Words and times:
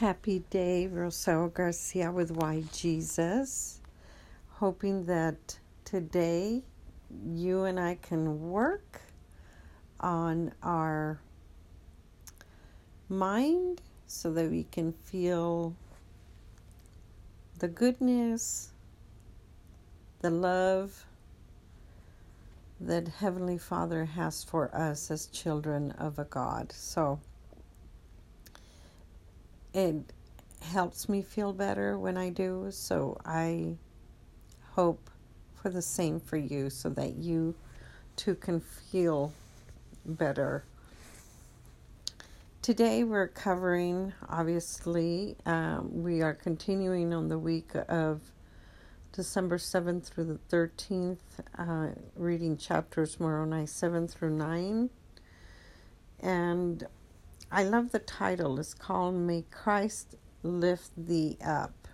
Happy 0.00 0.38
day, 0.48 0.86
Rosario 0.86 1.48
Garcia 1.48 2.10
with 2.10 2.30
Why 2.30 2.64
Jesus. 2.72 3.82
Hoping 4.52 5.04
that 5.04 5.58
today 5.84 6.62
you 7.22 7.64
and 7.64 7.78
I 7.78 7.96
can 7.96 8.48
work 8.48 9.02
on 10.00 10.54
our 10.62 11.20
mind 13.10 13.82
so 14.06 14.32
that 14.32 14.50
we 14.50 14.62
can 14.72 14.94
feel 15.04 15.76
the 17.58 17.68
goodness, 17.68 18.72
the 20.22 20.30
love 20.30 21.04
that 22.80 23.06
Heavenly 23.06 23.58
Father 23.58 24.06
has 24.06 24.42
for 24.42 24.74
us 24.74 25.10
as 25.10 25.26
children 25.26 25.90
of 25.90 26.18
a 26.18 26.24
God. 26.24 26.72
So, 26.72 27.20
it 29.72 30.12
helps 30.60 31.08
me 31.08 31.22
feel 31.22 31.52
better 31.52 31.98
when 31.98 32.16
I 32.16 32.30
do. 32.30 32.68
So 32.70 33.18
I 33.24 33.74
hope 34.72 35.10
for 35.54 35.70
the 35.70 35.82
same 35.82 36.20
for 36.20 36.36
you 36.36 36.70
so 36.70 36.88
that 36.90 37.16
you 37.16 37.54
too 38.16 38.34
can 38.34 38.60
feel 38.60 39.32
better. 40.04 40.64
Today 42.62 43.04
we're 43.04 43.28
covering, 43.28 44.12
obviously, 44.28 45.36
um, 45.46 46.02
we 46.02 46.20
are 46.20 46.34
continuing 46.34 47.14
on 47.14 47.28
the 47.28 47.38
week 47.38 47.70
of 47.88 48.20
December 49.12 49.56
7th 49.56 50.04
through 50.04 50.24
the 50.24 50.56
13th, 50.56 51.18
uh, 51.58 51.88
reading 52.16 52.56
chapters 52.56 53.18
Moroni 53.18 53.66
7 53.66 54.06
through 54.06 54.36
9. 54.36 54.90
And 56.20 56.86
I 57.52 57.64
love 57.64 57.90
the 57.90 57.98
title. 57.98 58.60
It's 58.60 58.74
called 58.74 59.16
May 59.16 59.44
Christ 59.50 60.14
Lift 60.44 60.92
Thee 60.96 61.36
Up. 61.44 61.88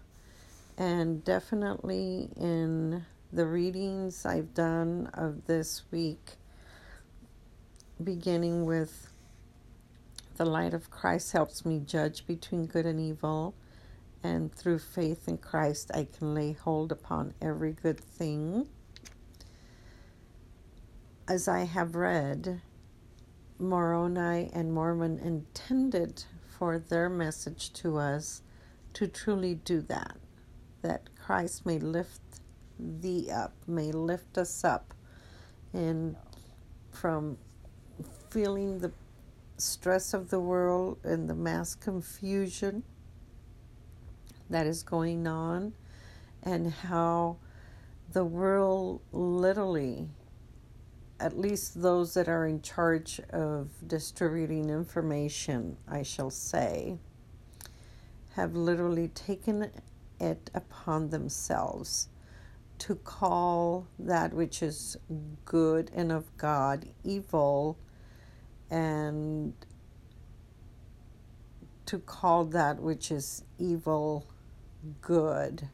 And 0.77 1.25
definitely 1.25 2.29
in 2.37 3.07
the 3.33 3.47
readings 3.47 4.27
I've 4.27 4.53
done 4.53 5.09
of 5.15 5.47
this 5.47 5.85
week, 5.91 6.37
beginning 8.05 8.67
with 8.67 9.09
the 10.37 10.45
light 10.45 10.75
of 10.75 10.91
Christ 10.91 11.33
helps 11.33 11.65
me 11.65 11.81
judge 11.81 12.27
between 12.27 12.67
good 12.67 12.85
and 12.85 13.01
evil, 13.01 13.55
and 14.23 14.55
through 14.55 14.81
faith 14.81 15.27
in 15.27 15.39
Christ, 15.39 15.91
I 15.95 16.05
can 16.05 16.35
lay 16.35 16.53
hold 16.53 16.93
upon 16.93 17.33
every 17.41 17.73
good 17.73 17.99
thing. 17.99 18.69
As 21.27 21.49
I 21.49 21.61
have 21.65 21.95
read, 21.95 22.61
Moroni 23.59 24.51
and 24.53 24.73
Mormon 24.73 25.19
intended 25.19 26.25
for 26.47 26.79
their 26.79 27.09
message 27.09 27.73
to 27.75 27.99
us 27.99 28.43
to 28.95 29.07
truly 29.07 29.55
do 29.55 29.81
that. 29.83 30.17
That 30.83 31.09
Christ 31.17 31.67
may 31.67 31.79
lift 31.79 32.21
thee 32.79 33.31
up, 33.31 33.55
may 33.67 33.93
lift 33.93 34.39
us 34.39 34.65
up 34.65 34.95
and 35.73 36.17
from 36.91 37.39
feeling 38.31 38.79
the 38.79 38.93
stress 39.59 40.13
of 40.15 40.31
the 40.31 40.41
world 40.41 40.99
and 41.05 41.29
the 41.29 41.35
mass 41.35 41.75
confusion 41.75 42.83
that 44.51 44.67
is 44.67 44.83
going 44.83 45.27
on 45.27 45.73
and 46.43 46.71
how 46.73 47.37
the 48.13 48.25
world 48.25 49.01
literally 49.13 50.09
at 51.19 51.39
least 51.39 51.81
those 51.81 52.15
that 52.15 52.29
are 52.29 52.47
in 52.47 52.61
charge 52.61 53.21
of 53.31 53.71
distributing 53.87 54.69
information, 54.69 55.77
I 55.89 56.03
shall 56.03 56.31
say, 56.31 56.99
have 58.35 58.55
literally 58.55 59.09
taken 59.09 59.71
it 60.21 60.51
upon 60.55 61.09
themselves 61.11 62.09
to 62.79 62.95
call 62.95 63.87
that 63.99 64.35
which 64.35 64.63
is 64.63 64.97
good 65.47 65.91
and 65.95 66.13
of 66.13 66.37
God 66.37 66.87
evil 67.03 67.79
and 68.71 69.55
to 71.87 71.99
call 71.99 72.45
that 72.47 72.81
which 72.81 73.11
is 73.11 73.45
evil 73.59 74.27
good. 75.01 75.69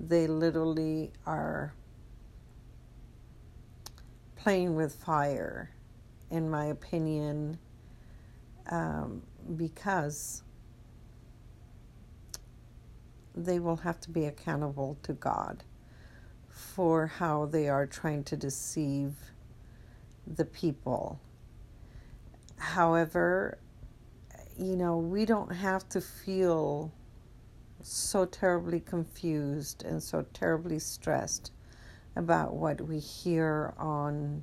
They 0.00 0.26
literally 0.26 1.12
are 1.26 1.74
playing 4.42 4.74
with 4.74 4.94
fire, 4.94 5.70
in 6.30 6.48
my 6.48 6.66
opinion, 6.66 7.58
um, 8.70 9.22
because 9.56 10.42
they 13.34 13.58
will 13.58 13.76
have 13.76 14.00
to 14.00 14.10
be 14.10 14.24
accountable 14.24 14.96
to 15.02 15.12
God 15.12 15.62
for 16.48 17.06
how 17.06 17.46
they 17.46 17.68
are 17.68 17.86
trying 17.86 18.24
to 18.24 18.36
deceive 18.36 19.14
the 20.26 20.44
people. 20.44 21.20
However, 22.56 23.58
you 24.58 24.76
know, 24.76 24.98
we 24.98 25.24
don't 25.26 25.52
have 25.52 25.88
to 25.90 26.00
feel 26.00 26.92
so 27.82 28.24
terribly 28.24 28.80
confused 28.80 29.84
and 29.84 30.02
so 30.02 30.24
terribly 30.32 30.78
stressed 30.78 31.52
about 32.16 32.54
what 32.54 32.80
we 32.80 32.98
hear 32.98 33.74
on 33.78 34.42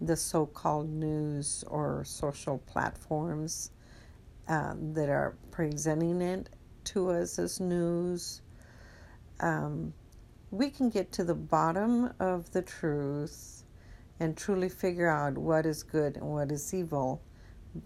the 0.00 0.16
so 0.16 0.46
called 0.46 0.88
news 0.88 1.64
or 1.66 2.04
social 2.04 2.58
platforms 2.58 3.72
um, 4.46 4.94
that 4.94 5.08
are 5.08 5.36
presenting 5.50 6.22
it 6.22 6.48
to 6.84 7.10
us 7.10 7.38
as 7.38 7.60
news. 7.60 8.42
Um, 9.40 9.92
we 10.50 10.70
can 10.70 10.88
get 10.88 11.12
to 11.12 11.24
the 11.24 11.34
bottom 11.34 12.12
of 12.20 12.50
the 12.52 12.62
truth 12.62 13.64
and 14.20 14.36
truly 14.36 14.68
figure 14.68 15.08
out 15.08 15.36
what 15.36 15.66
is 15.66 15.82
good 15.82 16.16
and 16.16 16.26
what 16.26 16.50
is 16.50 16.72
evil 16.72 17.20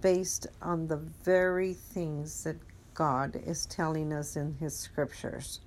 based 0.01 0.47
on 0.61 0.87
the 0.87 0.97
very 0.97 1.75
things 1.75 2.45
that 2.45 2.57
God 2.95 3.41
is 3.45 3.67
telling 3.67 4.13
us 4.13 4.37
in 4.37 4.55
His 4.55 4.77
scriptures 4.77 5.61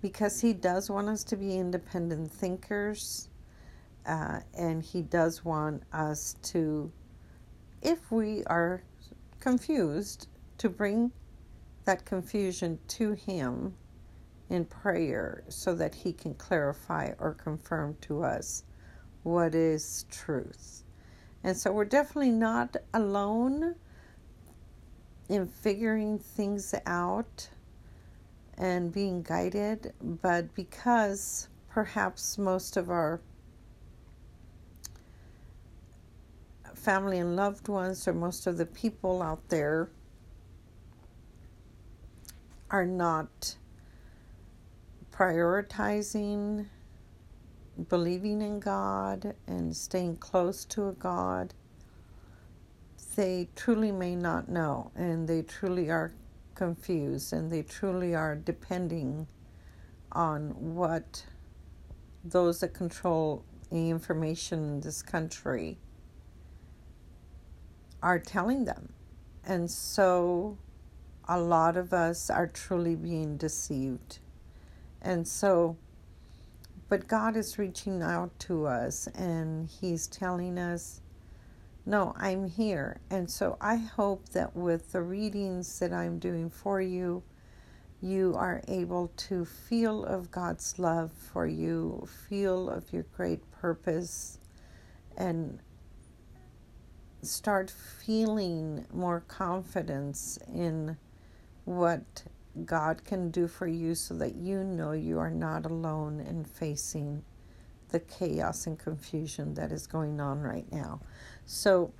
because 0.00 0.40
he 0.40 0.52
does 0.52 0.90
want 0.90 1.08
us 1.08 1.24
to 1.24 1.36
be 1.36 1.56
independent 1.56 2.30
thinkers 2.32 3.28
uh, 4.06 4.40
and 4.56 4.82
he 4.82 5.02
does 5.02 5.44
want 5.44 5.82
us 5.92 6.36
to 6.42 6.90
if 7.82 8.10
we 8.10 8.42
are 8.44 8.82
confused 9.40 10.28
to 10.58 10.68
bring 10.68 11.12
that 11.84 12.04
confusion 12.04 12.78
to 12.88 13.12
him 13.12 13.74
in 14.50 14.64
prayer 14.64 15.44
so 15.48 15.74
that 15.74 15.94
he 15.94 16.12
can 16.12 16.34
clarify 16.34 17.12
or 17.18 17.34
confirm 17.34 17.96
to 18.00 18.22
us 18.22 18.64
what 19.22 19.54
is 19.54 20.04
truth. 20.10 20.84
And 21.44 21.56
so 21.56 21.70
we're 21.72 21.84
definitely 21.84 22.32
not 22.32 22.76
alone 22.94 23.74
in 25.28 25.46
figuring 25.46 26.18
things 26.18 26.74
out 26.86 27.48
and 28.58 28.92
being 28.92 29.22
guided, 29.22 29.94
but 30.02 30.54
because 30.54 31.48
perhaps 31.70 32.36
most 32.36 32.76
of 32.76 32.90
our 32.90 33.20
family 36.74 37.18
and 37.18 37.36
loved 37.36 37.68
ones, 37.68 38.06
or 38.06 38.12
most 38.12 38.46
of 38.46 38.58
the 38.58 38.66
people 38.66 39.22
out 39.22 39.48
there, 39.48 39.88
are 42.70 42.84
not 42.84 43.56
prioritizing 45.10 46.66
believing 47.88 48.42
in 48.42 48.58
God 48.58 49.34
and 49.46 49.76
staying 49.76 50.16
close 50.16 50.64
to 50.66 50.88
a 50.88 50.92
God, 50.92 51.54
they 53.14 53.48
truly 53.54 53.92
may 53.92 54.16
not 54.16 54.48
know 54.48 54.90
and 54.96 55.28
they 55.28 55.42
truly 55.42 55.90
are 55.90 56.12
confused 56.58 57.32
and 57.32 57.52
they 57.52 57.62
truly 57.62 58.16
are 58.16 58.34
depending 58.34 59.28
on 60.10 60.74
what 60.74 61.24
those 62.24 62.60
that 62.60 62.74
control 62.74 63.44
the 63.70 63.90
information 63.90 64.58
in 64.64 64.80
this 64.80 65.00
country 65.00 65.78
are 68.02 68.18
telling 68.18 68.64
them. 68.64 68.92
And 69.44 69.70
so 69.70 70.58
a 71.28 71.38
lot 71.38 71.76
of 71.76 71.92
us 71.92 72.28
are 72.28 72.48
truly 72.48 72.96
being 72.96 73.36
deceived. 73.36 74.18
And 75.00 75.28
so, 75.28 75.76
but 76.88 77.06
God 77.06 77.36
is 77.36 77.56
reaching 77.56 78.02
out 78.02 78.36
to 78.40 78.66
us 78.66 79.06
and 79.14 79.68
He's 79.68 80.08
telling 80.08 80.58
us 80.58 81.02
no, 81.88 82.12
I'm 82.18 82.46
here. 82.46 83.00
And 83.08 83.30
so 83.30 83.56
I 83.62 83.76
hope 83.76 84.28
that 84.30 84.54
with 84.54 84.92
the 84.92 85.00
readings 85.00 85.78
that 85.78 85.90
I'm 85.90 86.18
doing 86.18 86.50
for 86.50 86.82
you, 86.82 87.22
you 88.02 88.34
are 88.36 88.60
able 88.68 89.10
to 89.16 89.46
feel 89.46 90.04
of 90.04 90.30
God's 90.30 90.78
love 90.78 91.10
for 91.32 91.46
you, 91.46 92.06
feel 92.28 92.68
of 92.68 92.92
your 92.92 93.04
great 93.16 93.40
purpose, 93.52 94.38
and 95.16 95.60
start 97.22 97.70
feeling 97.70 98.84
more 98.92 99.20
confidence 99.20 100.38
in 100.54 100.98
what 101.64 102.22
God 102.66 103.02
can 103.02 103.30
do 103.30 103.48
for 103.48 103.66
you 103.66 103.94
so 103.94 104.12
that 104.18 104.34
you 104.34 104.62
know 104.62 104.92
you 104.92 105.18
are 105.18 105.30
not 105.30 105.64
alone 105.64 106.20
in 106.20 106.44
facing 106.44 107.24
the 107.88 108.00
chaos 108.00 108.66
and 108.66 108.78
confusion 108.78 109.54
that 109.54 109.72
is 109.72 109.86
going 109.86 110.20
on 110.20 110.40
right 110.40 110.70
now. 110.70 111.00
So, 111.46 111.92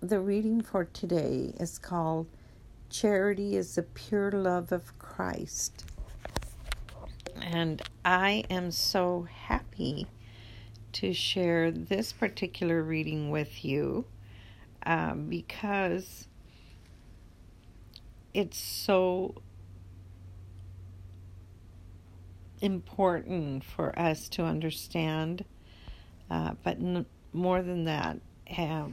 the 0.00 0.20
reading 0.20 0.60
for 0.60 0.84
today 0.84 1.54
is 1.60 1.78
called 1.78 2.26
Charity 2.90 3.56
is 3.56 3.76
the 3.76 3.84
Pure 3.84 4.32
Love 4.32 4.72
of 4.72 4.98
Christ. 4.98 5.84
And 7.40 7.80
I 8.04 8.44
am 8.50 8.70
so 8.70 9.26
happy 9.30 10.06
to 10.92 11.12
share 11.12 11.70
this 11.70 12.12
particular 12.12 12.82
reading 12.82 13.30
with 13.30 13.64
you 13.64 14.04
uh, 14.84 15.14
because 15.14 16.26
it's 18.34 18.58
so 18.58 19.34
important 22.62 23.64
for 23.64 23.98
us 23.98 24.28
to 24.30 24.44
understand, 24.44 25.44
uh, 26.30 26.52
but 26.62 26.78
n- 26.78 27.06
more 27.32 27.60
than 27.60 27.84
that, 27.84 28.18
have 28.46 28.92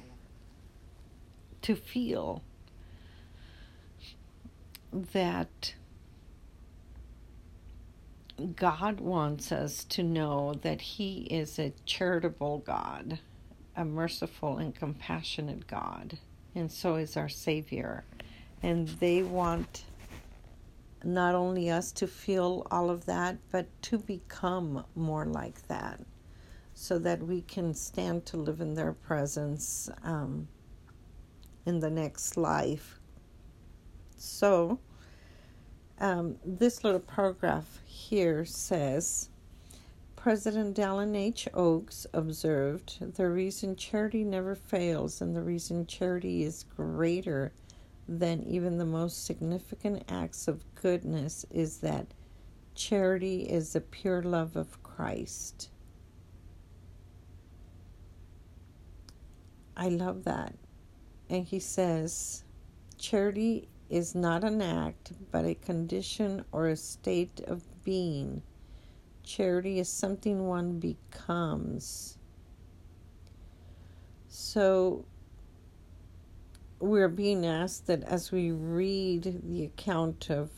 to 1.62 1.75
feel 1.75 2.42
that 5.13 5.75
God 8.56 9.00
wants 9.00 9.51
us 9.51 9.83
to 9.86 10.04
know 10.04 10.54
that 10.62 10.81
He 10.81 11.24
is 11.30 11.60
a 11.60 11.74
charitable 11.86 12.60
God, 12.60 13.19
a 13.75 13.86
merciful 13.86 14.57
and 14.57 14.74
compassionate 14.74 15.68
God, 15.68 16.18
and 16.56 16.71
so 16.71 16.95
is 16.95 17.18
our 17.18 17.30
Savior. 17.30 18.04
And 18.63 18.88
they 18.88 19.24
want 19.24 19.83
not 21.04 21.36
only 21.36 21.69
us 21.69 21.92
to 21.94 22.07
feel 22.07 22.68
all 22.72 22.90
of 22.90 23.06
that, 23.06 23.38
but 23.51 23.68
to 23.84 23.98
become 23.98 24.86
more 24.96 25.25
like 25.25 25.68
that 25.68 26.00
so 26.74 26.98
that 26.98 27.22
we 27.22 27.42
can 27.42 27.74
stand 27.74 28.25
to 28.25 28.38
live 28.38 28.62
in 28.62 28.74
their 28.74 28.94
presence 28.94 29.90
um, 30.04 30.48
in 31.66 31.80
the 31.80 31.90
next 31.90 32.38
life. 32.38 33.00
So, 34.16 34.80
um, 36.00 36.38
this 36.46 36.84
little 36.84 37.02
paragraph 37.02 37.81
here 37.86 38.45
says 38.45 39.30
President 40.16 40.75
Dallin 40.75 41.16
H. 41.16 41.48
Oaks 41.54 42.07
observed 42.13 43.16
the 43.16 43.28
reason 43.30 43.75
charity 43.75 44.24
never 44.24 44.56
fails 44.56 45.22
and 45.22 45.36
the 45.36 45.42
reason 45.42 45.86
charity 45.86 46.44
is 46.44 46.63
greater 46.75 47.52
than 48.17 48.44
even 48.44 48.77
the 48.77 48.85
most 48.85 49.25
significant 49.25 50.03
acts 50.09 50.47
of 50.47 50.63
goodness 50.73 51.45
is 51.51 51.77
that 51.77 52.07
charity 52.73 53.44
is 53.44 53.73
the 53.73 53.81
pure 53.81 54.23
love 54.23 54.56
of 54.56 54.81
Christ. 54.81 55.69
I 59.77 59.89
love 59.89 60.23
that. 60.23 60.56
And 61.29 61.45
he 61.45 61.59
says, 61.59 62.44
charity 62.97 63.69
is 63.89 64.15
not 64.15 64.44
an 64.44 64.61
act, 64.61 65.13
but 65.31 65.45
a 65.45 65.53
condition 65.53 66.44
or 66.51 66.67
a 66.67 66.75
state 66.75 67.41
of 67.45 67.63
being. 67.83 68.41
Charity 69.23 69.79
is 69.79 69.88
something 69.88 70.47
one 70.47 70.79
becomes. 70.79 72.17
So, 74.27 75.06
we're 76.80 77.10
being 77.10 77.46
asked 77.46 77.88
that 77.88 78.04
as 78.04 78.31
we 78.31 78.52
read 78.52 79.42
the 79.44 79.64
account 79.66 80.30
of 80.30 80.50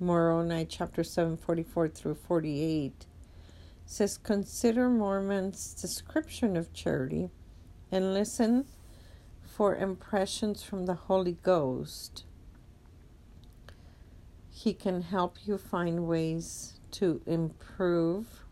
Moroni 0.00 0.64
chapter 0.64 1.04
7 1.04 1.36
44 1.36 1.88
through 1.88 2.14
48 2.14 3.06
says 3.84 4.18
consider 4.18 4.88
Mormon's 4.88 5.74
description 5.74 6.56
of 6.56 6.72
charity 6.72 7.30
and 7.90 8.14
listen 8.14 8.64
for 9.42 9.76
impressions 9.76 10.62
from 10.62 10.86
the 10.86 10.94
Holy 10.94 11.36
Ghost. 11.42 12.24
He 14.50 14.72
can 14.72 15.02
help 15.02 15.36
you 15.46 15.58
find 15.58 16.06
ways 16.06 16.80
to 16.92 17.20
improve 17.26 18.44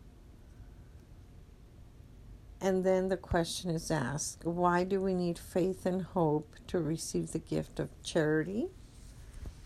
and 2.61 2.85
then 2.85 3.09
the 3.09 3.17
question 3.17 3.71
is 3.71 3.91
asked 3.91 4.45
why 4.45 4.85
do 4.85 5.01
we 5.01 5.15
need 5.15 5.39
faith 5.39 5.87
and 5.87 6.03
hope 6.03 6.55
to 6.69 6.79
receive 6.79 7.33
the 7.33 7.39
gift 7.39 7.79
of 7.79 7.91
charity? 8.03 8.69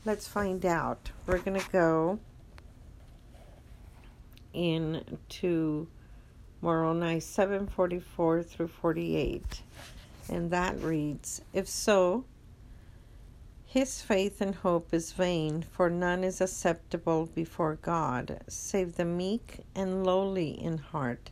Let's 0.04 0.26
find 0.26 0.64
out. 0.64 1.10
We're 1.26 1.38
going 1.38 1.60
to 1.60 1.70
go 1.70 2.18
into 4.52 5.88
Moroni 6.62 7.20
744 7.20 8.42
through 8.42 8.68
48. 8.68 9.62
And 10.28 10.50
that 10.50 10.80
reads 10.80 11.42
If 11.52 11.68
so, 11.68 12.24
his 13.66 14.02
faith 14.02 14.40
and 14.40 14.54
hope 14.54 14.92
is 14.92 15.12
vain, 15.12 15.62
for 15.62 15.88
none 15.88 16.24
is 16.24 16.40
acceptable 16.40 17.26
before 17.26 17.76
God, 17.76 18.42
save 18.48 18.96
the 18.96 19.04
meek 19.04 19.60
and 19.74 20.04
lowly 20.04 20.50
in 20.50 20.78
heart. 20.78 21.30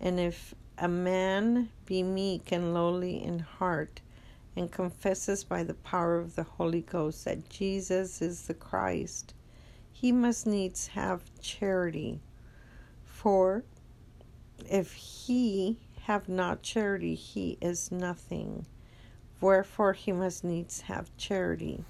And 0.00 0.18
if 0.18 0.54
a 0.80 0.88
man 0.88 1.68
be 1.86 2.02
meek 2.02 2.52
and 2.52 2.72
lowly 2.72 3.22
in 3.22 3.40
heart, 3.40 4.00
and 4.54 4.70
confesses 4.70 5.44
by 5.44 5.62
the 5.62 5.74
power 5.74 6.18
of 6.18 6.36
the 6.36 6.44
Holy 6.44 6.82
Ghost 6.82 7.24
that 7.24 7.48
Jesus 7.48 8.22
is 8.22 8.42
the 8.42 8.54
Christ, 8.54 9.34
he 9.92 10.12
must 10.12 10.46
needs 10.46 10.88
have 10.88 11.22
charity. 11.40 12.20
For 13.04 13.64
if 14.70 14.92
he 14.92 15.78
have 16.02 16.28
not 16.28 16.62
charity, 16.62 17.14
he 17.14 17.58
is 17.60 17.90
nothing. 17.90 18.66
Wherefore 19.40 19.92
he 19.92 20.12
must 20.12 20.44
needs 20.44 20.82
have 20.82 21.16
charity. 21.16 21.84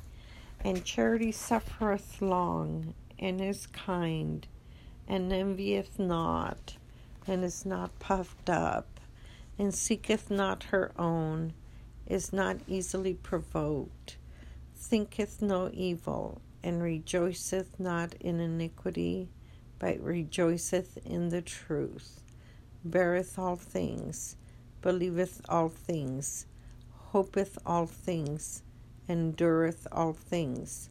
And 0.60 0.84
charity 0.84 1.32
suffereth 1.32 2.20
long, 2.20 2.94
and 3.18 3.40
is 3.40 3.66
kind, 3.66 4.46
and 5.06 5.32
envieth 5.32 5.98
not 5.98 6.76
and 7.26 7.44
is 7.44 7.66
not 7.66 7.98
puffed 7.98 8.48
up, 8.48 9.00
and 9.58 9.74
seeketh 9.74 10.30
not 10.30 10.64
her 10.64 10.92
own, 10.98 11.52
is 12.06 12.32
not 12.32 12.56
easily 12.66 13.14
provoked, 13.14 14.16
thinketh 14.76 15.42
no 15.42 15.70
evil, 15.72 16.40
and 16.62 16.82
rejoiceth 16.82 17.78
not 17.78 18.14
in 18.20 18.40
iniquity, 18.40 19.28
but 19.78 20.00
rejoiceth 20.00 20.98
in 21.04 21.28
the 21.28 21.42
truth, 21.42 22.20
beareth 22.84 23.38
all 23.38 23.56
things, 23.56 24.36
believeth 24.82 25.40
all 25.48 25.68
things, 25.68 26.46
hopeth 26.92 27.58
all 27.64 27.86
things, 27.86 28.62
endureth 29.08 29.86
all 29.92 30.12
things. 30.12 30.90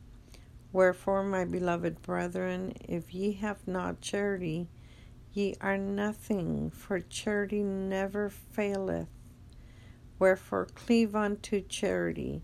Wherefore, 0.73 1.23
my 1.23 1.45
beloved 1.45 2.01
brethren, 2.01 2.73
if 2.87 3.13
ye 3.13 3.33
have 3.33 3.67
not 3.67 4.01
charity, 4.01 4.67
Ye 5.37 5.53
are 5.61 5.77
nothing, 5.77 6.71
for 6.71 6.99
charity 6.99 7.61
never 7.61 8.27
faileth. 8.27 9.07
Wherefore 10.17 10.65
cleave 10.65 11.15
unto 11.15 11.61
charity, 11.61 12.41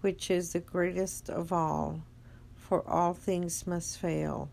which 0.00 0.28
is 0.28 0.52
the 0.52 0.58
greatest 0.58 1.30
of 1.30 1.52
all, 1.52 2.02
for 2.56 2.84
all 2.90 3.14
things 3.14 3.64
must 3.64 3.96
fail. 3.96 4.50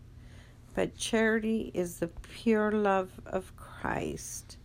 But 0.72 0.94
charity 0.94 1.72
is 1.74 1.98
the 1.98 2.06
pure 2.06 2.70
love 2.70 3.20
of 3.26 3.56
Christ, 3.56 4.56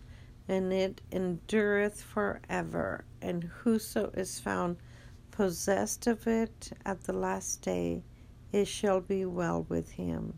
and 0.48 0.72
it 0.72 1.02
endureth 1.12 2.04
forever. 2.04 3.06
And 3.24 3.46
whoso 3.46 4.12
is 4.14 4.40
found 4.40 4.78
possessed 5.32 6.06
of 6.06 6.28
it 6.28 6.74
at 6.86 7.02
the 7.06 7.14
last 7.14 7.64
day, 7.64 8.04
it 8.52 8.68
shall 8.68 9.02
be 9.02 9.26
well 9.26 9.66
with 9.68 9.94
him. 9.94 10.38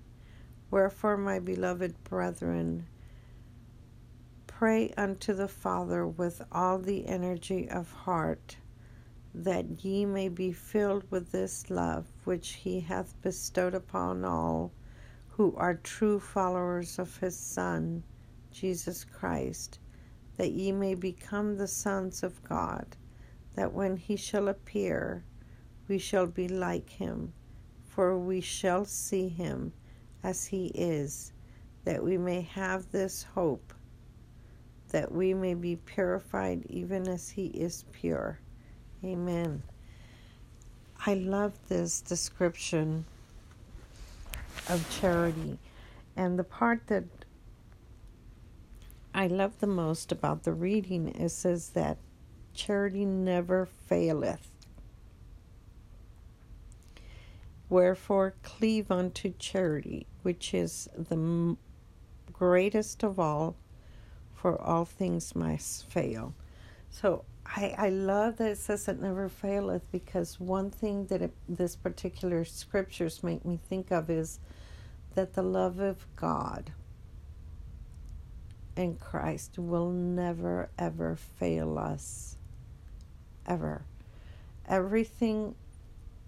Wherefore, 0.70 1.16
my 1.16 1.40
beloved 1.40 2.04
brethren, 2.04 2.88
pray 4.48 4.92
unto 4.98 5.34
the 5.34 5.48
Father 5.48 6.06
with 6.06 6.42
all 6.52 6.78
the 6.78 7.08
energy 7.08 7.70
of 7.70 7.90
heart, 7.92 8.58
that 9.34 9.86
ye 9.86 10.06
may 10.06 10.28
be 10.28 10.52
filled 10.52 11.10
with 11.10 11.32
this 11.32 11.70
love 11.70 12.06
which 12.26 12.50
he 12.54 12.82
hath 12.82 13.22
bestowed 13.22 13.74
upon 13.76 14.26
all 14.26 14.74
who 15.30 15.56
are 15.56 15.76
true 15.76 16.20
followers 16.20 17.00
of 17.00 17.16
his 17.18 17.38
Son, 17.38 18.04
Jesus 18.52 19.06
Christ, 19.06 19.80
that 20.36 20.52
ye 20.52 20.74
may 20.74 20.96
become 20.96 21.56
the 21.56 21.68
sons 21.68 22.24
of 22.24 22.44
God, 22.44 22.98
that 23.56 23.72
when 23.72 23.96
he 23.96 24.18
shall 24.18 24.50
appear, 24.50 25.24
we 25.88 25.98
shall 25.98 26.28
be 26.28 26.50
like 26.50 26.90
him, 26.90 27.32
for 27.86 28.20
we 28.20 28.42
shall 28.42 28.84
see 28.84 29.30
him 29.30 29.72
as 30.24 30.46
he 30.46 30.68
is, 30.68 31.34
that 31.86 32.04
we 32.04 32.18
may 32.18 32.42
have 32.42 32.92
this 32.92 33.24
hope 33.24 33.74
that 34.90 35.12
we 35.12 35.34
may 35.34 35.54
be 35.54 35.76
purified 35.76 36.66
even 36.70 37.08
as 37.08 37.30
He 37.30 37.48
is 37.48 37.86
pure. 37.92 38.40
Amen. 39.04 39.64
I 41.06 41.14
love 41.14 41.54
this 41.70 42.02
description 42.02 43.06
of 44.70 44.88
charity. 45.00 45.60
And 46.16 46.40
the 46.40 46.44
part 46.44 46.88
that 46.88 47.04
I 49.14 49.28
love 49.28 49.60
the 49.60 49.68
most 49.68 50.12
about 50.12 50.44
the 50.44 50.54
reading 50.54 51.10
is 51.10 51.34
says 51.34 51.70
that 51.70 51.98
charity 52.54 53.06
never 53.06 53.66
faileth. 53.66 54.50
Wherefore, 57.70 58.36
cleave 58.44 58.92
unto 58.92 59.34
charity, 59.38 60.08
which 60.22 60.54
is 60.54 60.88
the 60.96 61.58
greatest 62.32 63.04
of 63.04 63.20
all, 63.20 63.56
for 64.34 64.62
all 64.62 64.86
things 64.86 65.36
must 65.36 65.90
fail. 65.90 66.34
So 66.90 67.26
I, 67.46 67.76
I 67.78 67.90
love 67.90 68.38
that 68.38 68.52
it 68.52 68.58
says 68.58 68.88
it 68.88 69.02
never 69.02 69.30
faileth 69.30 69.90
because 69.92 70.40
one 70.40 70.70
thing 70.70 71.08
that 71.08 71.22
it, 71.22 71.34
this 71.48 71.76
particular 71.76 72.46
scriptures 72.46 73.24
make 73.24 73.46
me 73.46 73.60
think 73.70 73.92
of 73.92 74.10
is 74.10 74.40
that 75.16 75.34
the 75.34 75.44
love 75.44 75.80
of 75.80 76.06
God 76.16 76.72
and 78.78 79.00
Christ 79.00 79.58
will 79.58 79.90
never 79.90 80.70
ever 80.78 81.16
fail 81.16 81.80
us. 81.80 82.38
Ever. 83.46 83.84
Everything 84.68 85.56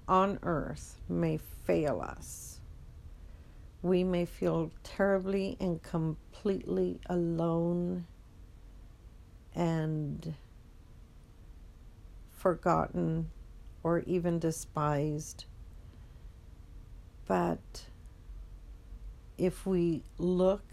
on 0.10 0.40
earth 0.44 1.00
may 1.08 1.38
fail 1.38 2.02
us. 2.02 2.60
We 3.82 4.04
may 4.04 4.26
feel 4.26 4.72
terribly 4.84 5.56
and 5.62 5.82
completely 5.82 7.00
alone 7.06 8.08
and 9.56 10.34
forgotten 12.32 13.30
or 13.84 14.00
even 14.00 14.40
despised. 14.40 15.46
But 17.28 17.86
if 19.38 19.66
we 19.66 20.04
look 20.18 20.66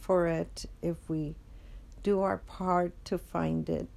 for 0.00 0.26
it, 0.26 0.64
if 0.82 1.08
we 1.08 1.36
do 2.02 2.22
our 2.22 2.38
part 2.38 2.92
to 3.04 3.18
find 3.18 3.68
it, 3.68 3.90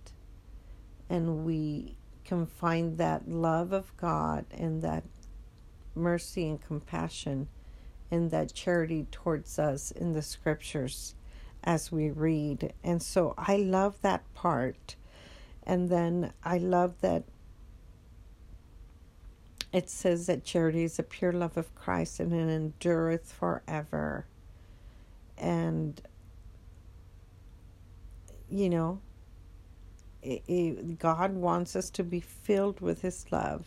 and 1.09 1.45
we 1.45 1.95
can 2.25 2.45
find 2.45 2.97
that 2.97 3.27
love 3.27 3.71
of 3.71 3.95
God 3.97 4.45
and 4.51 4.81
that 4.81 5.03
mercy 5.95 6.47
and 6.47 6.61
compassion 6.61 7.47
and 8.09 8.31
that 8.31 8.53
charity 8.53 9.07
towards 9.11 9.57
us 9.59 9.91
in 9.91 10.13
the 10.13 10.21
scriptures 10.21 11.15
as 11.63 11.91
we 11.91 12.09
read. 12.09 12.73
And 12.83 13.01
so 13.01 13.33
I 13.37 13.57
love 13.57 14.01
that 14.01 14.21
part 14.33 14.95
and 15.65 15.89
then 15.89 16.33
I 16.43 16.57
love 16.57 16.99
that 17.01 17.23
it 19.71 19.89
says 19.89 20.27
that 20.27 20.43
charity 20.43 20.83
is 20.83 20.99
a 20.99 21.03
pure 21.03 21.31
love 21.31 21.57
of 21.57 21.73
Christ 21.73 22.19
and 22.19 22.31
it 22.31 22.53
endureth 22.53 23.31
forever. 23.31 24.25
And, 25.37 25.99
you 28.49 28.69
know, 28.69 28.99
God 30.99 31.33
wants 31.33 31.75
us 31.75 31.89
to 31.91 32.03
be 32.03 32.19
filled 32.19 32.79
with 32.79 33.01
His 33.01 33.25
love 33.31 33.65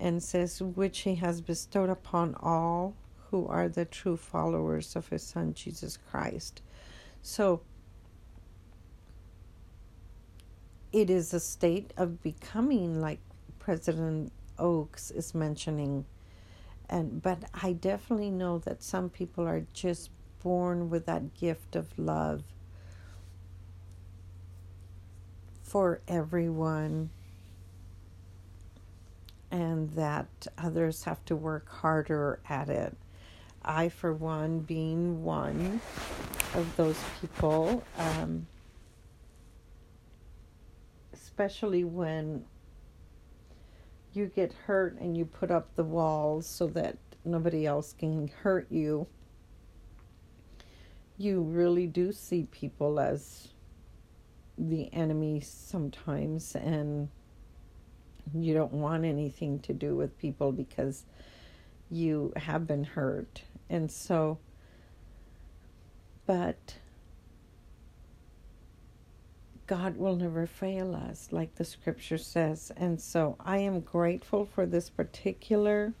and 0.00 0.22
says, 0.22 0.60
which 0.62 1.00
He 1.00 1.16
has 1.16 1.40
bestowed 1.40 1.90
upon 1.90 2.34
all 2.40 2.94
who 3.30 3.46
are 3.46 3.68
the 3.68 3.84
true 3.84 4.16
followers 4.16 4.96
of 4.96 5.08
His 5.08 5.22
Son, 5.22 5.54
Jesus 5.54 5.98
Christ. 6.10 6.62
So, 7.22 7.60
it 10.92 11.10
is 11.10 11.34
a 11.34 11.40
state 11.40 11.92
of 11.96 12.22
becoming 12.22 13.00
like 13.00 13.20
President 13.58 14.32
Oaks 14.58 15.10
is 15.10 15.34
mentioning. 15.34 16.06
And 16.88 17.20
but 17.20 17.44
I 17.62 17.72
definitely 17.72 18.30
know 18.30 18.58
that 18.60 18.82
some 18.82 19.10
people 19.10 19.46
are 19.46 19.66
just 19.74 20.10
born 20.42 20.88
with 20.88 21.06
that 21.06 21.34
gift 21.34 21.76
of 21.76 21.98
love 21.98 22.42
for 25.68 26.00
everyone 26.08 27.10
and 29.50 29.90
that 29.90 30.46
others 30.56 31.04
have 31.04 31.22
to 31.26 31.36
work 31.36 31.68
harder 31.68 32.40
at 32.48 32.70
it. 32.70 32.96
I, 33.62 33.90
for 33.90 34.14
one, 34.14 34.60
being 34.60 35.22
one 35.22 35.80
of 36.54 36.76
those 36.76 36.98
people, 37.20 37.84
um, 37.98 38.46
especially 41.12 41.84
when 41.84 42.44
you 44.14 44.26
get 44.26 44.52
hurt 44.52 44.98
and 44.98 45.16
you 45.16 45.26
put 45.26 45.50
up 45.50 45.74
the 45.76 45.84
walls 45.84 46.46
so 46.46 46.66
that 46.68 46.96
nobody 47.24 47.66
else 47.66 47.94
can 47.98 48.28
hurt 48.42 48.66
you, 48.70 49.06
you 51.18 51.42
really 51.42 51.86
do 51.86 52.10
see 52.12 52.44
people 52.50 52.98
as 52.98 53.48
the 54.58 54.92
enemy 54.92 55.40
sometimes, 55.40 56.54
and 56.54 57.08
you 58.34 58.54
don't 58.54 58.72
want 58.72 59.04
anything 59.04 59.60
to 59.60 59.72
do 59.72 59.94
with 59.94 60.18
people 60.18 60.52
because 60.52 61.04
you 61.90 62.32
have 62.36 62.66
been 62.66 62.84
hurt. 62.84 63.42
And 63.70 63.90
so, 63.90 64.38
but 66.26 66.76
God 69.66 69.96
will 69.96 70.16
never 70.16 70.46
fail 70.46 70.94
us, 70.94 71.28
like 71.30 71.54
the 71.54 71.64
scripture 71.64 72.18
says. 72.18 72.72
And 72.76 73.00
so 73.00 73.36
I 73.38 73.58
am 73.58 73.80
grateful 73.80 74.46
for 74.46 74.66
this 74.66 74.90
particular 74.90 75.94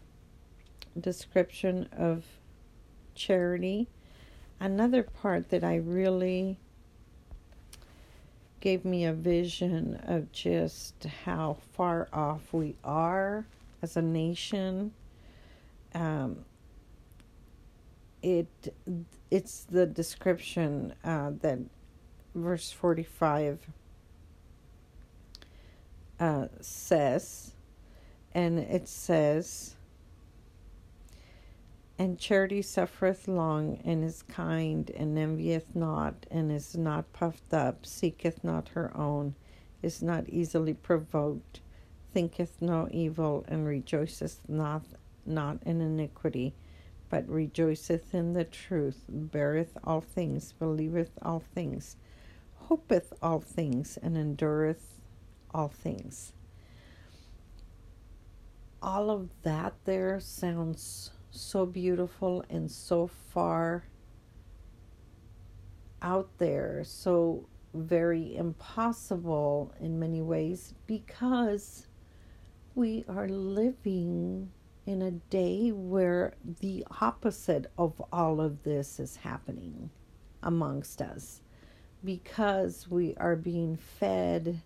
description 0.98 1.88
of 1.96 2.24
charity. 3.14 3.88
Another 4.58 5.02
part 5.02 5.50
that 5.50 5.62
I 5.62 5.76
really 5.76 6.58
gave 8.60 8.84
me 8.84 9.04
a 9.04 9.12
vision 9.12 10.00
of 10.04 10.30
just 10.32 11.06
how 11.24 11.56
far 11.74 12.08
off 12.12 12.52
we 12.52 12.74
are 12.84 13.46
as 13.82 13.96
a 13.96 14.02
nation. 14.02 14.92
Um, 15.94 16.44
it 18.22 18.74
it's 19.30 19.64
the 19.64 19.86
description 19.86 20.94
uh, 21.04 21.30
that 21.40 21.58
verse 22.34 22.70
45 22.72 23.58
uh, 26.18 26.46
says, 26.60 27.52
and 28.34 28.58
it 28.58 28.88
says, 28.88 29.76
And 31.98 32.18
charity 32.18 32.62
suffereth 32.62 33.26
long, 33.26 33.80
and 33.84 34.04
is 34.04 34.22
kind, 34.22 34.88
and 34.90 35.18
envieth 35.18 35.74
not, 35.74 36.26
and 36.30 36.52
is 36.52 36.76
not 36.76 37.12
puffed 37.12 37.52
up, 37.52 37.84
seeketh 37.84 38.44
not 38.44 38.68
her 38.70 38.96
own, 38.96 39.34
is 39.82 40.02
not 40.02 40.28
easily 40.28 40.74
provoked, 40.74 41.60
thinketh 42.12 42.62
no 42.62 42.88
evil, 42.92 43.44
and 43.48 43.66
rejoiceth 43.66 44.48
not, 44.48 44.84
not 45.26 45.62
in 45.64 45.80
iniquity 45.80 46.54
but 47.10 47.28
rejoiceth 47.28 48.14
in 48.14 48.32
the 48.32 48.44
truth, 48.44 49.04
beareth 49.08 49.76
all 49.84 50.00
things, 50.00 50.52
believeth 50.52 51.10
all 51.22 51.40
things, 51.40 51.96
hopeth 52.54 53.12
all 53.22 53.40
things 53.40 53.98
and 54.02 54.16
endureth 54.16 55.00
all 55.54 55.68
things. 55.68 56.32
All 58.82 59.10
of 59.10 59.30
that 59.42 59.74
there 59.84 60.20
sounds 60.20 61.10
so 61.30 61.66
beautiful 61.66 62.44
and 62.50 62.70
so 62.70 63.06
far 63.06 63.84
out 66.00 66.30
there, 66.38 66.82
so 66.84 67.48
very 67.74 68.36
impossible 68.36 69.72
in 69.80 69.98
many 69.98 70.22
ways 70.22 70.74
because 70.86 71.86
we 72.74 73.04
are 73.08 73.28
living 73.28 74.50
in 74.86 75.02
a 75.02 75.10
day 75.10 75.70
where 75.70 76.34
the 76.60 76.84
opposite 77.00 77.70
of 77.76 78.00
all 78.10 78.40
of 78.40 78.62
this 78.62 78.98
is 78.98 79.16
happening 79.16 79.90
amongst 80.42 81.02
us. 81.02 81.42
Because 82.04 82.88
we 82.88 83.14
are 83.16 83.36
being 83.36 83.76
fed 83.76 84.62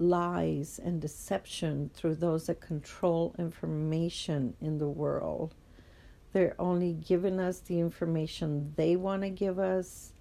lies 0.00 0.80
and 0.82 1.00
deception 1.00 1.90
through 1.94 2.14
those 2.14 2.46
that 2.46 2.60
control 2.60 3.34
information 3.38 4.54
in 4.60 4.78
the 4.78 4.88
world. 4.88 5.54
They're 6.32 6.54
only 6.58 6.94
giving 6.94 7.38
us 7.38 7.60
the 7.60 7.80
information 7.80 8.72
they 8.76 8.96
want 8.96 9.22
to 9.22 9.30
give 9.30 9.58
us. 9.58 10.12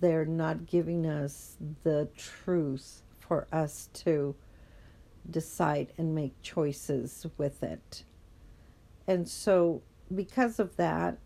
They're 0.00 0.26
not 0.26 0.66
giving 0.66 1.06
us 1.06 1.56
the 1.82 2.08
truth 2.16 3.02
for 3.18 3.46
us 3.52 3.88
to 3.94 4.34
decide 5.30 5.92
and 5.96 6.14
make 6.14 6.40
choices 6.42 7.26
with 7.38 7.62
it. 7.62 8.04
And 9.06 9.28
so, 9.28 9.82
because 10.14 10.58
of 10.58 10.76
that, 10.76 11.18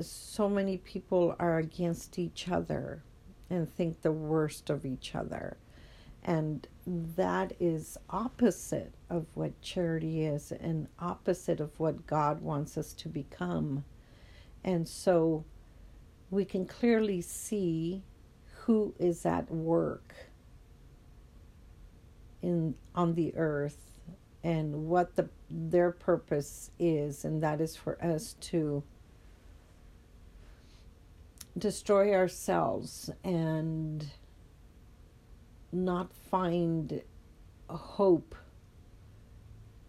so 0.00 0.48
many 0.48 0.78
people 0.78 1.36
are 1.38 1.58
against 1.58 2.18
each 2.18 2.48
other 2.48 3.02
and 3.50 3.68
think 3.68 4.02
the 4.02 4.12
worst 4.12 4.70
of 4.70 4.84
each 4.84 5.14
other. 5.14 5.56
And 6.22 6.66
that 6.88 7.52
is 7.60 7.98
opposite 8.08 8.94
of 9.10 9.26
what 9.34 9.60
charity 9.60 10.24
is 10.24 10.52
and 10.52 10.88
opposite 10.98 11.60
of 11.60 11.78
what 11.78 12.06
God 12.06 12.40
wants 12.40 12.78
us 12.78 12.94
to 12.94 13.08
become. 13.08 13.84
And 14.64 14.88
so 14.88 15.44
we 16.30 16.44
can 16.44 16.66
clearly 16.66 17.20
see 17.20 18.02
who 18.60 18.94
is 18.98 19.26
at 19.26 19.50
work 19.50 20.14
in 22.42 22.74
on 22.94 23.14
the 23.14 23.34
earth 23.36 23.88
and 24.44 24.86
what 24.88 25.16
the 25.16 25.28
their 25.50 25.90
purpose 25.90 26.70
is 26.78 27.24
and 27.24 27.42
that 27.42 27.60
is 27.60 27.74
for 27.74 28.02
us 28.04 28.34
to 28.40 28.82
destroy 31.56 32.14
ourselves 32.14 33.10
and 33.24 34.06
not 35.72 36.12
find 36.30 37.02
hope 37.68 38.34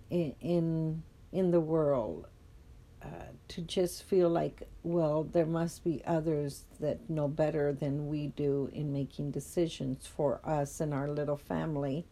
in 0.10 0.36
in, 0.42 1.04
in 1.32 1.52
the 1.52 1.60
world 1.60 2.28
uh, 3.02 3.08
to 3.48 3.62
just 3.62 4.04
feel 4.04 4.30
like 4.30 4.68
well 4.84 5.24
there 5.24 5.46
must 5.46 5.84
be 5.84 6.02
others 6.06 6.66
that 6.80 7.10
know 7.10 7.28
better 7.28 7.72
than 7.72 8.08
we 8.08 8.28
do 8.28 8.70
in 8.74 8.92
making 8.92 9.32
decisions 9.32 10.06
for 10.06 10.42
us 10.44 10.82
and 10.82 10.94
our 10.94 11.08
little 11.08 11.38
family. 11.38 12.06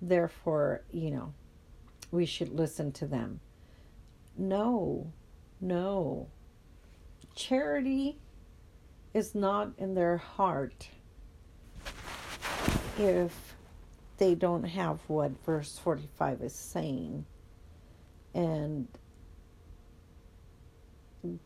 Therefore 0.00 0.82
you 0.90 1.10
know 1.10 1.34
we 2.10 2.26
should 2.26 2.50
listen 2.50 2.92
to 2.92 3.06
them. 3.06 3.40
No 4.36 5.12
no. 5.60 6.28
Charity 7.34 8.18
is 9.14 9.34
not 9.34 9.72
in 9.78 9.94
their 9.94 10.16
heart 10.16 10.88
if 12.98 13.54
they 14.18 14.34
don't 14.34 14.64
have 14.64 15.00
what 15.06 15.30
verse 15.44 15.78
45 15.78 16.42
is 16.42 16.52
saying. 16.54 17.24
And 18.34 18.88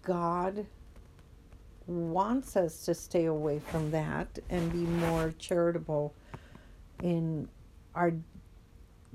God 0.02 0.66
wants 1.86 2.56
us 2.56 2.84
to 2.84 2.94
stay 2.94 3.26
away 3.26 3.58
from 3.58 3.90
that 3.90 4.38
and 4.48 4.72
be 4.72 4.78
more 4.78 5.34
charitable 5.38 6.14
in 7.02 7.48
our 7.94 8.14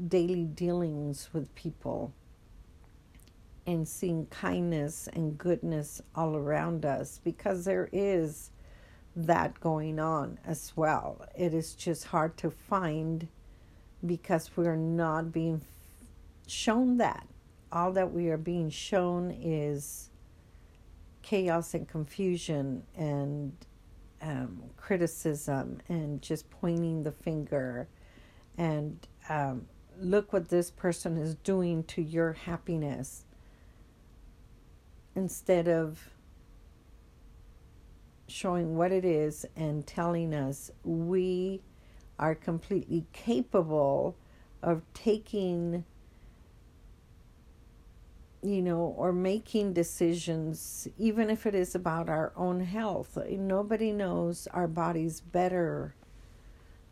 daily 0.07 0.43
dealings 0.45 1.29
with 1.33 1.53
people 1.55 2.13
and 3.65 3.87
seeing 3.87 4.25
kindness 4.27 5.09
and 5.13 5.37
goodness 5.37 6.01
all 6.15 6.35
around 6.35 6.85
us 6.85 7.19
because 7.23 7.65
there 7.65 7.89
is 7.91 8.51
that 9.17 9.59
going 9.59 9.99
on 9.99 10.37
as 10.45 10.71
well. 10.75 11.25
It 11.35 11.53
is 11.53 11.73
just 11.73 12.05
hard 12.05 12.37
to 12.37 12.51
find 12.51 13.27
because 14.05 14.51
we're 14.55 14.75
not 14.75 15.31
being 15.31 15.61
shown 16.45 16.97
that. 16.97 17.27
All 17.71 17.91
that 17.93 18.13
we 18.13 18.29
are 18.29 18.37
being 18.37 18.69
shown 18.69 19.31
is 19.31 20.09
chaos 21.23 21.73
and 21.73 21.87
confusion 21.87 22.83
and 22.95 23.53
um, 24.21 24.63
criticism 24.77 25.79
and 25.89 26.21
just 26.21 26.49
pointing 26.49 27.03
the 27.03 27.11
finger 27.11 27.87
and 28.57 29.05
um, 29.29 29.65
look 29.99 30.31
what 30.31 30.49
this 30.49 30.71
person 30.71 31.17
is 31.17 31.35
doing 31.35 31.83
to 31.83 32.01
your 32.01 32.33
happiness 32.33 33.25
instead 35.15 35.67
of 35.67 36.11
showing 38.27 38.75
what 38.75 38.91
it 38.91 39.05
is 39.05 39.45
and 39.55 39.85
telling 39.87 40.33
us 40.33 40.71
we 40.83 41.61
are 42.19 42.35
completely 42.35 43.05
capable 43.13 44.15
of 44.61 44.81
taking 44.93 45.83
you 48.43 48.61
know 48.61 48.93
or 48.97 49.11
making 49.11 49.73
decisions 49.73 50.87
even 50.97 51.29
if 51.29 51.45
it 51.45 51.55
is 51.55 51.73
about 51.73 52.09
our 52.09 52.31
own 52.35 52.59
health 52.59 53.17
nobody 53.31 53.91
knows 53.91 54.47
our 54.53 54.67
bodies 54.67 55.21
better 55.21 55.95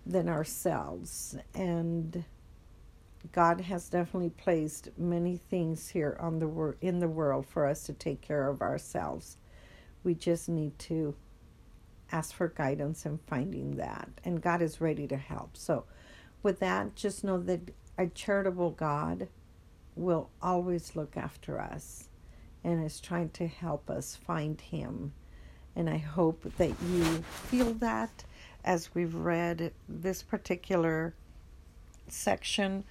than 0.06 0.28
ourselves 0.30 1.36
and 1.54 2.24
God 3.32 3.62
has 3.62 3.89
definitely 3.89 4.30
placed 4.30 4.89
many 4.98 5.38
things 5.38 5.89
here 5.89 6.17
on 6.19 6.39
the 6.39 6.48
wor- 6.48 6.78
in 6.82 7.00
the 7.00 7.08
world 7.08 7.45
for 7.45 7.65
us 7.65 7.84
to 7.84 7.93
take 7.93 8.21
care 8.21 8.50
of 8.50 8.62
ourselves. 8.62 9.38
We 10.04 10.13
just 10.13 10.48
need 10.50 10.78
to 10.80 11.15
ask 12.15 12.34
for 12.34 12.47
guidance 12.47 13.06
in 13.06 13.19
finding 13.28 13.75
that. 13.75 14.10
And 14.23 14.41
God 14.41 14.62
is 14.62 14.80
ready 14.80 15.06
to 15.08 15.17
help. 15.17 15.58
So, 15.58 15.84
with 16.41 16.60
that, 16.60 16.95
just 16.95 17.23
know 17.23 17.38
that 17.39 17.71
a 17.97 18.08
charitable 18.08 18.71
God 18.71 19.28
will 19.95 20.30
always 20.41 20.95
look 20.95 21.17
after 21.17 21.60
us 21.60 22.10
and 22.63 22.84
is 22.86 22.99
trying 22.99 23.30
to 23.32 23.47
help 23.47 23.89
us 23.89 24.15
find 24.15 24.60
Him. 24.62 25.13
And 25.75 25.89
I 25.89 25.97
hope 25.97 26.43
that 26.58 26.73
you 26.89 27.04
feel 27.49 27.73
that 27.75 28.23
as 28.63 28.95
we've 28.95 29.15
read 29.15 29.73
this 29.89 30.23
particular 30.23 31.15
section 32.08 32.84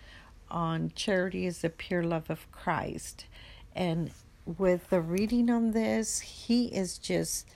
on 0.50 0.92
charity 0.94 1.46
is 1.46 1.62
the 1.62 1.70
pure 1.70 2.04
love 2.04 2.28
of 2.28 2.50
Christ. 2.52 3.26
And 3.74 4.10
with 4.44 4.90
the 4.90 5.00
reading 5.00 5.48
on 5.50 5.70
this, 5.70 6.20
he 6.20 6.66
is 6.66 6.98
just 6.98 7.48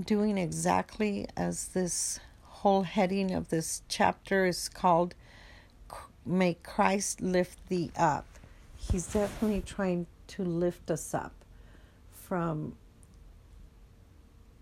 doing 0.00 0.38
exactly 0.38 1.26
as 1.36 1.68
this 1.68 2.18
whole 2.42 2.82
heading 2.82 3.32
of 3.32 3.48
this 3.48 3.82
chapter 3.88 4.46
is 4.46 4.68
called 4.68 5.14
May 6.24 6.54
Christ 6.62 7.20
Lift 7.20 7.58
Thee 7.68 7.90
Up. 7.96 8.26
He's 8.76 9.06
definitely 9.06 9.60
trying 9.60 10.06
to 10.28 10.44
lift 10.44 10.90
us 10.90 11.12
up 11.12 11.34
from 12.12 12.76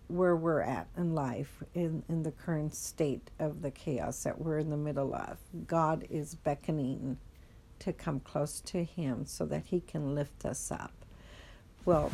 where 0.08 0.34
we're 0.34 0.62
at 0.62 0.88
in 0.96 1.14
life, 1.14 1.62
in, 1.74 2.02
in 2.08 2.24
the 2.24 2.32
current 2.32 2.74
state 2.74 3.30
of 3.38 3.62
the 3.62 3.70
chaos 3.70 4.24
that 4.24 4.40
we're 4.40 4.58
in 4.58 4.70
the 4.70 4.76
middle 4.76 5.14
of. 5.14 5.38
God 5.66 6.06
is 6.10 6.34
beckoning 6.34 7.18
to 7.78 7.92
come 7.92 8.20
close 8.20 8.60
to 8.62 8.82
Him 8.82 9.24
so 9.24 9.46
that 9.46 9.66
He 9.66 9.80
can 9.80 10.14
lift 10.14 10.44
us 10.44 10.72
up. 10.72 10.92
Well, 11.84 12.10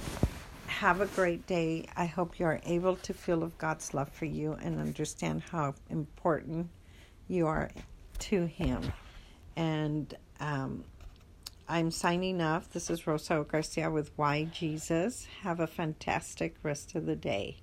have 0.68 1.00
a 1.00 1.06
great 1.06 1.46
day. 1.46 1.86
I 1.96 2.06
hope 2.06 2.38
you 2.38 2.46
are 2.46 2.60
able 2.64 2.96
to 2.96 3.14
feel 3.14 3.42
of 3.42 3.56
God's 3.58 3.94
love 3.94 4.08
for 4.10 4.24
you 4.24 4.52
and 4.62 4.78
understand 4.78 5.42
how 5.50 5.74
important 5.90 6.68
you 7.28 7.46
are 7.46 7.70
to 8.20 8.46
Him. 8.46 8.92
And 9.56 10.14
um, 10.40 10.84
I'm 11.68 11.90
signing 11.90 12.40
off. 12.40 12.70
This 12.70 12.90
is 12.90 13.06
Rosa 13.06 13.44
Garcia 13.48 13.90
with 13.90 14.10
Why 14.16 14.44
Jesus. 14.44 15.26
Have 15.42 15.60
a 15.60 15.66
fantastic 15.66 16.56
rest 16.62 16.94
of 16.94 17.06
the 17.06 17.16
day. 17.16 17.58